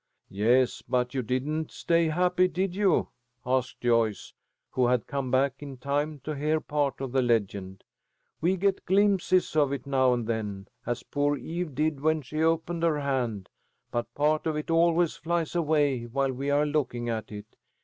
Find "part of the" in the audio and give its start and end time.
6.59-7.21